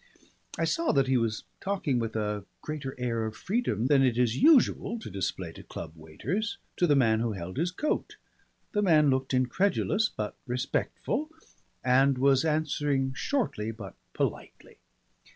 [0.57, 4.35] I saw that he was talking with a greater air of freedom than it is
[4.41, 8.15] usual to display to club waiters, to the man who held his coat.
[8.71, 11.29] The man looked incredulous but respectful,
[11.83, 14.79] and was answering shortly but politely.